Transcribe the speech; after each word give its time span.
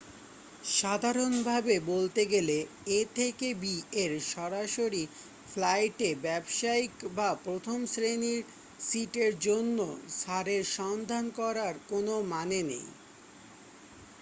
সাধারণভাবে 0.73 1.75
বলতে 1.89 2.21
গেলে 2.25 2.57
a 2.89 3.09
থেকে 3.15 3.47
b 3.55 3.63
এর 4.03 4.11
সরাসরি 4.31 5.03
ফ্লাইটে 5.47 6.09
ব্যবসায়ীক 6.23 6.93
বা 7.17 7.29
প্রথম 7.45 7.79
শ্রেণির 7.87 8.41
সিটের 8.79 9.33
জন্য 9.39 9.77
ছাড়ের 10.19 10.63
সন্ধান 10.77 11.25
করার 11.39 11.75
কোন 11.89 12.05
মানে 12.33 12.59
নেই 12.69 12.85